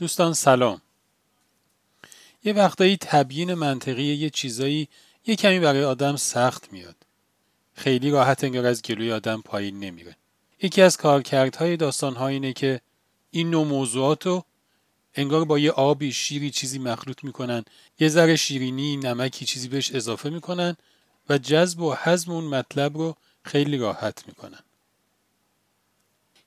دوستان 0.00 0.34
سلام. 0.34 0.80
یه 2.44 2.52
وقتایی 2.52 2.96
تبیین 2.96 3.54
منطقی 3.54 4.02
یه 4.02 4.30
چیزایی 4.30 4.88
یه 5.26 5.36
کمی 5.36 5.60
برای 5.60 5.84
آدم 5.84 6.16
سخت 6.16 6.72
میاد. 6.72 6.96
خیلی 7.74 8.10
راحت 8.10 8.44
انگار 8.44 8.66
از 8.66 8.82
گلوی 8.82 9.12
آدم 9.12 9.40
پایین 9.40 9.80
نمیره. 9.80 10.16
یکی 10.62 10.82
از 10.82 10.96
کارکردهای 10.96 11.76
داستانها 11.76 12.28
اینه 12.28 12.52
که 12.52 12.80
این 13.30 13.50
نوع 13.50 13.66
موضوعات 13.66 14.26
رو 14.26 14.44
انگار 15.14 15.44
با 15.44 15.58
یه 15.58 15.70
آبی 15.70 16.12
شیری 16.12 16.50
چیزی 16.50 16.78
مخلوط 16.78 17.24
می‌کنن. 17.24 17.64
یه 17.98 18.08
ذره 18.08 18.36
شیرینی 18.36 18.96
نمکی 18.96 19.46
چیزی 19.46 19.68
بهش 19.68 19.94
اضافه 19.94 20.30
می‌کنن 20.30 20.76
و 21.28 21.38
جذب 21.38 21.80
و 21.80 21.94
حزم 22.02 22.32
اون 22.32 22.44
مطلب 22.44 22.96
رو 22.96 23.16
خیلی 23.44 23.76
راحت 23.76 24.22
می‌کنن. 24.26 24.60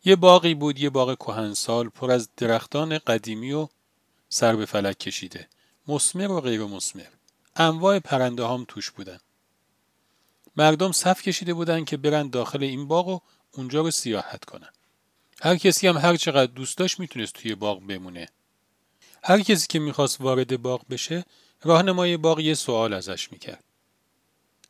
یه 0.05 0.15
باقی 0.15 0.53
بود 0.53 0.79
یه 0.79 0.89
باغ 0.89 1.15
کهنسال 1.15 1.89
پر 1.89 2.11
از 2.11 2.29
درختان 2.37 2.97
قدیمی 2.97 3.53
و 3.53 3.67
سر 4.29 4.55
به 4.55 4.65
فلک 4.65 4.99
کشیده. 4.99 5.47
مسمر 5.87 6.31
و 6.31 6.41
غیر 6.41 6.65
مسمر. 6.65 7.07
انواع 7.55 7.99
پرنده 7.99 8.47
هم 8.47 8.65
توش 8.67 8.91
بودن. 8.91 9.19
مردم 10.55 10.91
صف 10.91 11.21
کشیده 11.21 11.53
بودن 11.53 11.85
که 11.85 11.97
برن 11.97 12.29
داخل 12.29 12.63
این 12.63 12.87
باغ 12.87 13.07
و 13.07 13.19
اونجا 13.51 13.81
رو 13.81 13.91
سیاحت 13.91 14.45
کنن. 14.45 14.69
هر 15.41 15.55
کسی 15.55 15.87
هم 15.87 15.97
هر 15.97 16.15
چقدر 16.15 16.51
دوست 16.51 16.77
داشت 16.77 16.99
می‌تونست 16.99 17.33
توی 17.33 17.55
باغ 17.55 17.87
بمونه. 17.87 18.29
هر 19.23 19.39
کسی 19.39 19.67
که 19.67 19.79
می‌خواست 19.79 20.21
وارد 20.21 20.61
باغ 20.61 20.81
بشه 20.89 21.25
راهنمای 21.63 22.17
باغ 22.17 22.39
یه 22.39 22.53
سوال 22.53 22.93
ازش 22.93 23.31
می‌کرد. 23.31 23.63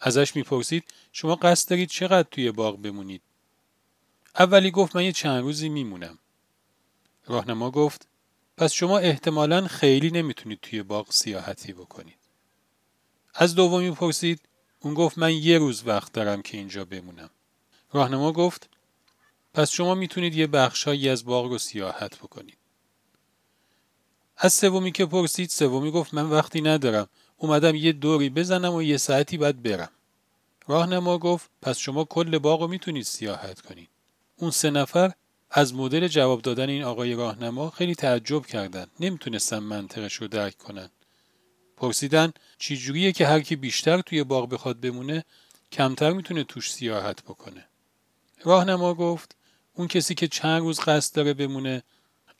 ازش 0.01 0.35
می‌پرسید 0.35 0.83
شما 1.11 1.35
قصد 1.35 1.69
دارید 1.69 1.89
چقدر 1.89 2.27
توی 2.31 2.51
باغ 2.51 2.81
بمونید؟ 2.81 3.21
اولی 4.39 4.71
گفت 4.71 4.95
من 4.95 5.03
یه 5.03 5.11
چند 5.11 5.43
روزی 5.43 5.69
میمونم. 5.69 6.17
راهنما 7.27 7.71
گفت 7.71 8.07
پس 8.57 8.71
شما 8.71 8.97
احتمالا 8.97 9.67
خیلی 9.67 10.11
نمی‌تونید 10.11 10.59
توی 10.61 10.83
باغ 10.83 11.11
سیاحتی 11.11 11.73
بکنید. 11.73 12.17
از 13.33 13.55
دومی 13.55 13.91
پرسید 13.91 14.41
اون 14.79 14.93
گفت 14.93 15.17
من 15.17 15.33
یه 15.33 15.57
روز 15.57 15.83
وقت 15.85 16.13
دارم 16.13 16.41
که 16.41 16.57
اینجا 16.57 16.85
بمونم. 16.85 17.29
راهنما 17.93 18.31
گفت 18.31 18.69
پس 19.53 19.71
شما 19.71 19.95
می‌تونید 19.95 20.35
یه 20.35 20.47
بخشهایی 20.47 21.09
از 21.09 21.25
باغ 21.25 21.45
رو 21.45 21.57
سیاحت 21.57 22.17
بکنید. 22.17 22.57
از 24.37 24.53
سومی 24.53 24.91
که 24.91 25.05
پرسید 25.05 25.49
سومی 25.49 25.91
گفت 25.91 26.13
من 26.13 26.29
وقتی 26.29 26.61
ندارم 26.61 27.07
اومدم 27.37 27.75
یه 27.75 27.91
دوری 27.91 28.29
بزنم 28.29 28.73
و 28.73 28.81
یه 28.81 28.97
ساعتی 28.97 29.37
بعد 29.37 29.63
برم. 29.63 29.89
راهنما 30.67 31.17
گفت 31.17 31.49
پس 31.61 31.77
شما 31.77 32.03
کل 32.03 32.37
باغ 32.37 32.61
رو 32.61 32.67
می‌تونید 32.67 33.03
سیاحت 33.03 33.61
کنید. 33.61 33.89
اون 34.35 34.51
سه 34.51 34.69
نفر 34.69 35.11
از 35.51 35.73
مدل 35.73 36.07
جواب 36.07 36.41
دادن 36.41 36.69
این 36.69 36.83
آقای 36.83 37.13
راهنما 37.13 37.69
خیلی 37.69 37.95
تعجب 37.95 38.45
کردند. 38.45 38.91
نمی‌تونستن 38.99 39.59
منطقش 39.59 40.13
رو 40.13 40.27
درک 40.27 40.57
کنن. 40.57 40.89
پرسیدن 41.77 42.33
چی 42.57 42.77
جوریه 42.77 43.11
که 43.11 43.27
هر 43.27 43.39
کی 43.39 43.55
بیشتر 43.55 44.01
توی 44.01 44.23
باغ 44.23 44.49
بخواد 44.49 44.79
بمونه 44.79 45.25
کمتر 45.71 46.13
می‌تونه 46.13 46.43
توش 46.43 46.71
سیاحت 46.71 47.23
بکنه. 47.23 47.65
راهنما 48.43 48.93
گفت 48.93 49.35
اون 49.73 49.87
کسی 49.87 50.15
که 50.15 50.27
چند 50.27 50.61
روز 50.61 50.79
قصد 50.79 51.15
داره 51.15 51.33
بمونه 51.33 51.83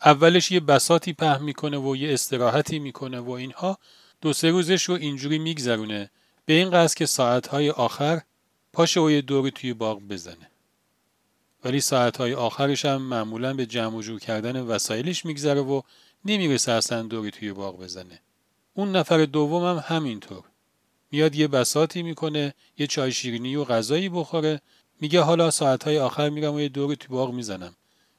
اولش 0.06 0.52
یه 0.52 0.60
بساتی 0.60 1.14
پهن 1.14 1.44
می‌کنه 1.44 1.78
و 1.78 1.96
یه 1.96 2.14
استراحتی 2.14 2.80
می‌کنه 2.80 3.20
و 3.20 3.32
اینها 3.32 3.78
دو 4.22 4.34
سه 4.34 4.50
روزش 4.50 4.84
رو 4.84 4.96
اینجوری 4.96 5.40
میگذرونه 5.40 6.12
به 6.46 6.54
این 6.54 6.70
قصد 6.70 6.98
که 6.98 7.06
ساعتهای 7.06 7.70
آخر 7.70 8.22
پاشه 8.74 9.00
و 9.00 9.12
یه 9.12 9.22
دوری 9.22 9.52
توی 9.52 9.74
باغ 9.74 10.02
بزنه. 10.02 10.53
ولی 11.64 11.82
ساعتهای 11.82 12.34
آخرش 12.34 12.86
هم 12.86 13.02
معمولا 13.02 13.54
به 13.54 13.66
جمع 13.66 13.96
و 13.96 14.02
جور 14.02 14.20
کردن 14.20 14.62
وسایلش 14.62 15.26
میگذره 15.26 15.62
و 15.62 15.82
نمی‌رسه 16.26 16.72
اصلا 16.72 17.02
دوری 17.02 17.32
توی 17.32 17.54
باغ 17.54 17.80
بزنه. 17.80 18.20
اون 18.74 18.96
نفر 18.96 19.26
دوم 19.26 19.64
هم 19.64 19.84
همینطور. 19.88 20.44
میاد 21.12 21.36
یه 21.36 21.48
بساتی 21.48 22.04
می‌کنه، 22.04 22.54
یه 22.78 22.88
چای 22.88 23.12
شیرینی 23.12 23.56
و 23.56 23.64
غذایی 23.64 24.10
بخوره، 24.10 24.62
میگه 25.02 25.22
حالا 25.22 25.52
ساعتهای 25.52 26.00
آخر 26.00 26.30
میرم 26.30 26.54
و 26.54 26.60
یه 26.62 26.70
دوری 26.70 26.96
توی 26.96 27.16
باغ 27.16 27.34
می‌زنم. 27.34 27.76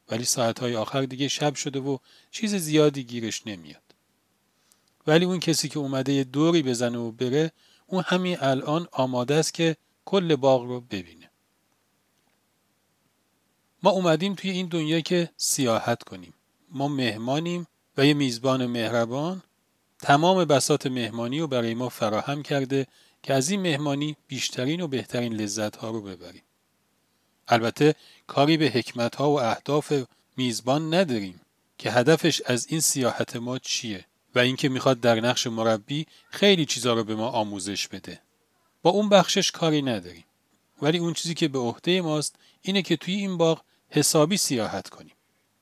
ولی 0.08 0.24
ساعتهای 0.24 0.76
آخر 0.76 1.02
دیگه 1.02 1.28
شب 1.28 1.54
شده 1.54 1.80
و 1.80 1.98
چیز 2.30 2.54
زیادی 2.54 3.04
گیرش 3.04 3.46
نمیاد. 3.46 3.82
ولی 5.06 5.24
اون 5.24 5.40
کسی 5.40 5.68
که 5.68 5.78
اومده 5.78 6.12
یه 6.12 6.24
دوری 6.24 6.62
بزنه 6.62 6.98
و 6.98 7.10
بره، 7.10 7.52
اون 7.86 8.04
همین 8.06 8.36
الان 8.40 8.88
آماده 8.92 9.34
است 9.34 9.54
که 9.54 9.76
کل 10.04 10.36
باغ 10.36 10.62
رو 10.62 10.80
ببینه. 10.80 11.23
ما 13.84 13.90
اومدیم 13.90 14.34
توی 14.34 14.50
این 14.50 14.66
دنیا 14.66 15.00
که 15.00 15.30
سیاحت 15.36 16.02
کنیم. 16.02 16.34
ما 16.70 16.88
مهمانیم 16.88 17.66
و 17.96 18.06
یه 18.06 18.14
میزبان 18.14 18.66
مهربان 18.66 19.42
تمام 19.98 20.44
بسات 20.44 20.86
مهمانی 20.86 21.40
رو 21.40 21.46
برای 21.46 21.74
ما 21.74 21.88
فراهم 21.88 22.42
کرده 22.42 22.86
که 23.22 23.34
از 23.34 23.50
این 23.50 23.60
مهمانی 23.60 24.16
بیشترین 24.28 24.80
و 24.80 24.86
بهترین 24.86 25.32
لذت 25.32 25.76
ها 25.76 25.90
رو 25.90 26.02
ببریم. 26.02 26.42
البته 27.48 27.94
کاری 28.26 28.56
به 28.56 28.66
حکمت 28.66 29.16
ها 29.16 29.30
و 29.30 29.40
اهداف 29.40 29.92
میزبان 30.36 30.94
نداریم 30.94 31.40
که 31.78 31.90
هدفش 31.90 32.42
از 32.46 32.66
این 32.68 32.80
سیاحت 32.80 33.36
ما 33.36 33.58
چیه 33.58 34.04
و 34.34 34.38
اینکه 34.38 34.68
می‌خواد 34.68 35.00
در 35.00 35.20
نقش 35.20 35.46
مربی 35.46 36.06
خیلی 36.30 36.66
چیزا 36.66 36.94
رو 36.94 37.04
به 37.04 37.14
ما 37.14 37.28
آموزش 37.28 37.88
بده. 37.88 38.20
با 38.82 38.90
اون 38.90 39.08
بخشش 39.08 39.50
کاری 39.50 39.82
نداریم. 39.82 40.24
ولی 40.82 40.98
اون 40.98 41.12
چیزی 41.12 41.34
که 41.34 41.48
به 41.48 41.58
عهده 41.58 42.00
ماست 42.00 42.36
اینه 42.62 42.82
که 42.82 42.96
توی 42.96 43.14
این 43.14 43.36
باغ 43.36 43.62
حسابی 43.94 44.36
سیاحت 44.36 44.88
کنیم 44.88 45.14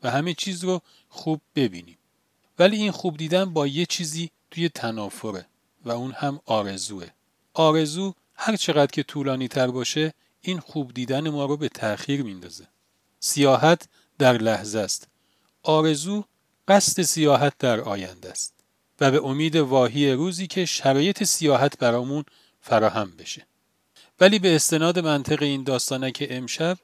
و 0.02 0.10
همه 0.10 0.34
چیز 0.34 0.64
رو 0.64 0.80
خوب 1.08 1.40
ببینیم. 1.56 1.98
ولی 2.58 2.76
این 2.76 2.90
خوب 2.90 3.16
دیدن 3.16 3.52
با 3.52 3.66
یه 3.66 3.86
چیزی 3.86 4.30
توی 4.50 4.68
تنافره 4.68 5.46
و 5.84 5.90
اون 5.90 6.12
هم 6.12 6.40
آرزوه. 6.44 7.06
آرزو 7.54 8.14
هر 8.34 8.56
چقدر 8.56 8.90
که 8.92 9.02
طولانی 9.02 9.48
تر 9.48 9.70
باشه 9.70 10.14
این 10.40 10.60
خوب 10.60 10.94
دیدن 10.94 11.28
ما 11.28 11.44
رو 11.44 11.56
به 11.56 11.68
تأخیر 11.68 12.22
میندازه. 12.22 12.66
سیاحت 13.20 13.88
در 14.18 14.32
لحظه 14.32 14.78
است. 14.78 15.08
آرزو 15.62 16.24
قصد 16.68 17.02
سیاحت 17.02 17.58
در 17.58 17.80
آینده 17.80 18.30
است 18.30 18.54
و 19.00 19.10
به 19.10 19.24
امید 19.24 19.56
واهی 19.56 20.12
روزی 20.12 20.46
که 20.46 20.64
شرایط 20.64 21.24
سیاحت 21.24 21.78
برامون 21.78 22.24
فراهم 22.60 23.10
بشه. 23.18 23.46
ولی 24.20 24.38
به 24.38 24.56
استناد 24.56 24.98
منطق 24.98 25.42
این 25.42 25.64
داستانه 25.64 26.12
که 26.12 26.36
امشب 26.36 26.78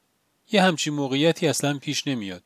یه 0.51 0.63
همچین 0.63 0.93
موقعیتی 0.93 1.47
اصلا 1.47 1.79
پیش 1.79 2.07
نمیاد. 2.07 2.43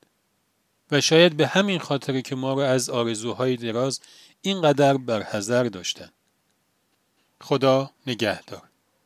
و 0.92 1.02
شاید 1.02 1.38
به 1.38 1.48
همین 1.48 1.80
خاطر 1.80 2.22
که 2.22 2.36
ما 2.36 2.54
رو 2.54 2.60
از 2.60 2.90
آرزوهای 2.90 3.56
دراز 3.56 4.02
اینقدر 4.42 4.98
برحضر 4.98 5.64
داشتن. 5.64 6.10
خدا 7.42 7.92
نگهدار. 8.08 8.73